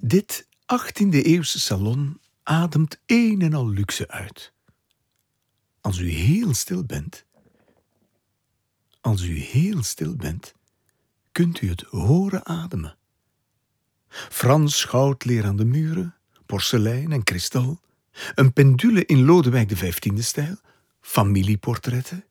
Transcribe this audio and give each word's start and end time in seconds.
Dit 0.00 0.46
18e-eeuwse 0.62 1.60
salon 1.60 2.20
ademt 2.42 2.98
een 3.06 3.42
en 3.42 3.54
al 3.54 3.68
luxe 3.68 4.08
uit. 4.08 4.52
Als 5.80 5.98
u 5.98 6.08
heel 6.08 6.54
stil 6.54 6.84
bent, 6.84 7.24
als 9.00 9.22
u 9.22 9.38
heel 9.38 9.82
stil 9.82 10.16
bent, 10.16 10.54
kunt 11.32 11.60
u 11.60 11.68
het 11.68 11.80
horen 11.80 12.46
ademen. 12.46 12.96
Frans 14.08 14.84
goudleer 14.84 15.44
aan 15.44 15.56
de 15.56 15.64
muren, 15.64 16.14
porselein 16.46 17.12
en 17.12 17.22
kristal, 17.22 17.80
een 18.34 18.52
pendule 18.52 19.04
in 19.04 19.24
Lodewijk 19.24 19.68
XV-stijl, 19.68 20.56
familieportretten. 21.00 22.24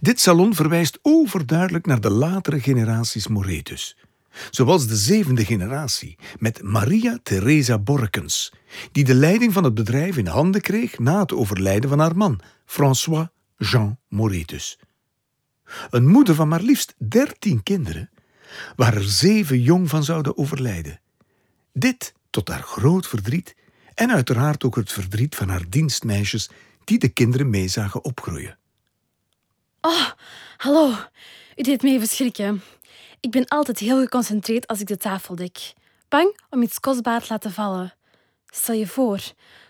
Dit 0.00 0.20
salon 0.20 0.54
verwijst 0.54 0.98
overduidelijk 1.02 1.86
naar 1.86 2.00
de 2.00 2.10
latere 2.10 2.60
generaties 2.60 3.26
Moretus, 3.26 3.96
zoals 4.50 4.86
de 4.86 4.96
zevende 4.96 5.44
generatie 5.44 6.16
met 6.38 6.62
Maria 6.62 7.18
Theresa 7.22 7.78
Borkens, 7.78 8.52
die 8.92 9.04
de 9.04 9.14
leiding 9.14 9.52
van 9.52 9.64
het 9.64 9.74
bedrijf 9.74 10.16
in 10.16 10.26
handen 10.26 10.60
kreeg 10.60 10.98
na 10.98 11.20
het 11.20 11.32
overlijden 11.32 11.90
van 11.90 11.98
haar 11.98 12.16
man, 12.16 12.40
François 12.64 13.26
Jean 13.56 13.98
Moretus. 14.08 14.78
Een 15.90 16.06
moeder 16.06 16.34
van 16.34 16.48
maar 16.48 16.62
liefst 16.62 16.94
dertien 16.98 17.62
kinderen, 17.62 18.10
waar 18.76 18.94
er 18.94 19.08
zeven 19.08 19.60
jong 19.60 19.88
van 19.88 20.04
zouden 20.04 20.36
overlijden. 20.38 21.00
Dit 21.72 22.14
tot 22.30 22.48
haar 22.48 22.62
groot 22.62 23.06
verdriet 23.06 23.56
en 23.94 24.10
uiteraard 24.10 24.64
ook 24.64 24.76
het 24.76 24.92
verdriet 24.92 25.34
van 25.34 25.48
haar 25.48 25.64
dienstmeisjes 25.68 26.50
die 26.84 26.98
de 26.98 27.08
kinderen 27.08 27.50
mee 27.50 27.68
zagen 27.68 28.04
opgroeien. 28.04 28.58
Oh, 29.80 30.10
hallo. 30.56 30.94
U 31.56 31.62
deed 31.62 31.82
me 31.82 31.90
even 31.90 32.08
schrikken. 32.08 32.62
Ik 33.20 33.30
ben 33.30 33.48
altijd 33.48 33.78
heel 33.78 34.00
geconcentreerd 34.00 34.66
als 34.66 34.80
ik 34.80 34.86
de 34.86 34.96
tafel 34.96 35.34
dek. 35.34 35.72
Bang 36.08 36.40
om 36.50 36.62
iets 36.62 36.80
kostbaar 36.80 37.20
te 37.20 37.26
laten 37.28 37.52
vallen. 37.52 37.94
Stel 38.46 38.74
je 38.74 38.86
voor, 38.86 39.20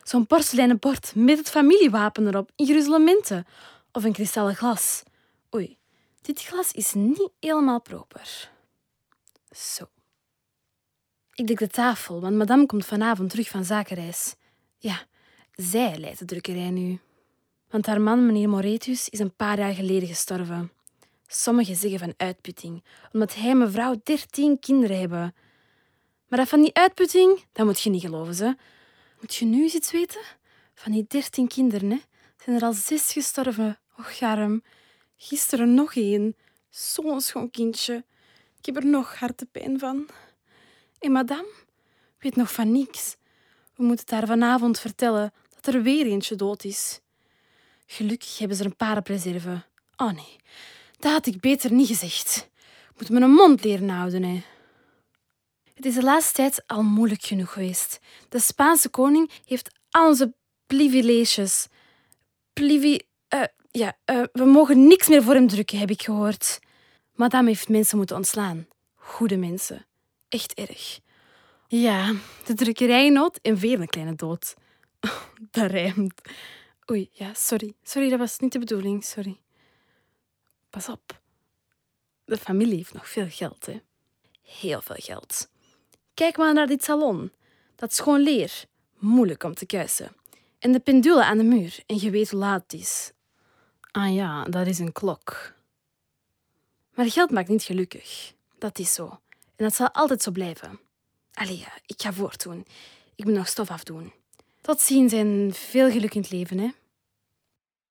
zo'n 0.03 0.27
porseleinen 0.27 0.79
bord 0.79 1.15
met 1.15 1.39
het 1.39 1.51
familiewapen 1.51 2.27
erop 2.27 2.51
in 2.57 2.67
gruzelementen 2.67 3.47
of 3.93 4.05
een 4.05 4.13
kristallen 4.13 4.57
glas. 4.57 5.03
Oei, 5.55 5.77
dit 6.21 6.43
glas 6.43 6.73
is 6.73 6.95
niet 6.95 7.31
helemaal 7.41 7.81
proper. 7.81 8.51
Zo. 9.51 9.85
Ik 11.35 11.47
dek 11.47 11.59
de 11.59 11.69
tafel, 11.69 12.21
want 12.21 12.37
madame 12.37 12.67
komt 12.67 12.87
vanavond 12.87 13.31
terug 13.31 13.49
van 13.49 13.65
zakenreis. 13.65 14.35
Ja, 14.79 15.07
zij 15.55 15.99
leidt 15.99 16.19
de 16.19 16.25
drukkerij 16.25 16.71
nu. 16.71 17.01
Want 17.71 17.87
haar 17.87 18.01
man, 18.01 18.27
meneer 18.27 18.49
Moretus, 18.49 19.09
is 19.09 19.19
een 19.19 19.35
paar 19.35 19.59
jaar 19.59 19.75
geleden 19.75 20.09
gestorven. 20.09 20.73
Sommigen 21.31 21.77
zeggen 21.77 21.99
van 21.99 22.15
uitputting, 22.17 22.85
omdat 23.13 23.35
hij 23.35 23.51
en 23.51 23.59
mevrouw 23.59 24.01
dertien 24.03 24.59
kinderen 24.59 24.99
hebben. 24.99 25.35
Maar 26.29 26.39
dat 26.39 26.49
van 26.49 26.61
die 26.63 26.75
uitputting, 26.75 27.45
dat 27.53 27.67
moet 27.67 27.81
je 27.81 27.91
niet 27.91 28.01
geloven, 28.01 28.35
ze. 28.35 28.57
Moet 29.21 29.35
je 29.35 29.45
nu 29.45 29.63
eens 29.63 29.75
iets 29.75 29.91
weten? 29.91 30.21
Van 30.75 30.93
die 30.93 31.05
dertien 31.09 31.49
kinderen, 31.49 31.91
hè, 31.91 31.99
zijn 32.45 32.57
er 32.57 32.63
al 32.63 32.73
zes 32.73 33.13
gestorven. 33.13 33.79
Och, 33.97 34.23
arm. 34.23 34.63
Gisteren 35.17 35.75
nog 35.75 35.95
één. 35.95 36.37
Zo'n 36.69 37.21
schoon 37.21 37.51
kindje. 37.51 38.05
Ik 38.59 38.67
heb 38.67 38.77
er 38.77 38.87
nog 38.87 39.19
hartepijn 39.19 39.79
van. 39.79 40.09
En 40.99 41.13
madame 41.13 41.53
weet 42.19 42.37
nog 42.37 42.53
van 42.53 42.73
niks. 42.73 43.17
We 43.75 43.83
moeten 43.83 44.17
haar 44.17 44.27
vanavond 44.27 44.81
vertellen 44.81 45.33
dat 45.55 45.75
er 45.75 45.83
weer 45.83 46.07
eentje 46.07 46.35
dood 46.35 46.65
is. 46.65 47.01
Gelukkig 47.87 48.39
hebben 48.39 48.57
ze 48.57 48.63
er 48.63 48.69
een 48.71 48.77
paar 48.77 48.97
op 48.97 49.07
reserve. 49.07 49.63
Oh 49.97 50.13
nee, 50.13 50.37
dat 50.99 51.13
had 51.13 51.27
ik 51.27 51.41
beter 51.41 51.73
niet 51.73 51.87
gezegd. 51.87 52.49
Moet 52.99 53.11
mijn 53.11 53.31
mond 53.31 53.65
leren 53.65 53.89
houden. 53.89 54.23
Hè. 54.23 54.43
Het 55.75 55.87
is 55.87 55.95
de 55.95 56.03
laatste 56.03 56.33
tijd 56.33 56.63
al 56.67 56.83
moeilijk 56.83 57.23
genoeg 57.23 57.53
geweest. 57.53 58.01
De 58.29 58.39
Spaanse 58.41 58.89
koning 58.89 59.31
heeft 59.45 59.71
al 59.91 60.09
onze 60.09 60.35
privileges. 60.67 61.67
Privi... 62.53 63.01
eh, 63.29 63.43
ja, 63.71 63.97
eh, 64.05 64.23
we 64.33 64.45
mogen 64.45 64.87
niks 64.87 65.09
meer 65.09 65.23
voor 65.23 65.35
hem 65.35 65.49
drukken, 65.49 65.79
heb 65.79 65.91
ik 65.91 66.03
gehoord. 66.03 66.59
Madame 67.15 67.49
heeft 67.49 67.69
mensen 67.69 67.97
moeten 67.97 68.17
ontslaan. 68.17 68.67
Goede 68.95 69.37
mensen. 69.37 69.87
Echt 70.29 70.55
erg. 70.55 70.99
Ja, 71.69 72.15
de 72.45 72.55
drukkerijnood 72.55 73.39
en 73.43 73.59
veel 73.59 73.81
een 73.81 73.89
kleine 73.89 74.15
dood. 74.15 74.55
Dat 75.51 75.71
rijmt. 75.71 76.21
Oei, 76.91 77.09
ja, 77.13 77.35
sorry. 77.35 77.75
Sorry, 77.83 78.09
dat 78.11 78.19
was 78.19 78.39
niet 78.39 78.53
de 78.53 78.59
bedoeling. 78.59 79.05
Sorry. 79.05 79.41
Pas 80.71 80.89
op. 80.89 81.21
De 82.25 82.37
familie 82.37 82.77
heeft 82.77 82.95
nog 82.95 83.09
veel 83.09 83.29
geld, 83.29 83.67
hè. 83.67 83.81
Heel 84.43 84.81
veel 84.81 84.97
geld. 84.99 85.49
Kijk 86.15 86.37
maar 86.37 86.55
naar 86.55 86.67
dit 86.67 86.85
salon. 86.85 87.33
Dat 87.75 87.91
is 87.91 87.99
gewoon 87.99 88.21
leer. 88.21 88.65
Moeilijk 88.99 89.43
om 89.43 89.55
te 89.55 89.67
kuisen. 89.67 90.13
En 90.59 90.73
de 90.73 90.81
pendule 90.81 91.25
aan 91.25 91.39
de 91.39 91.45
muur. 91.45 91.83
En 91.87 92.01
je 92.01 92.11
weet 92.11 92.31
hoe 92.31 92.41
laat 92.41 92.63
het 92.63 92.81
is. 92.81 93.13
Ah 93.91 94.15
ja, 94.15 94.45
dat 94.45 94.67
is 94.67 94.79
een 94.79 94.93
klok. 94.93 95.55
Maar 96.95 97.11
geld 97.11 97.31
maakt 97.31 97.49
niet 97.49 97.63
gelukkig. 97.63 98.35
Dat 98.59 98.79
is 98.79 98.95
zo. 98.95 99.21
En 99.57 99.65
dat 99.65 99.75
zal 99.75 99.91
altijd 99.91 100.23
zo 100.23 100.31
blijven. 100.31 100.81
Allee, 101.33 101.67
ik 101.87 102.03
ga 102.03 102.13
voortdoen. 102.13 102.67
Ik 103.15 103.25
moet 103.25 103.35
nog 103.35 103.49
stof 103.49 103.71
afdoen. 103.71 104.13
Tot 104.61 104.81
ziens 104.81 105.13
en 105.13 105.51
veel 105.53 105.91
geluk 105.91 106.15
in 106.15 106.21
het 106.21 106.31
leven, 106.31 106.59
hè. 106.59 106.69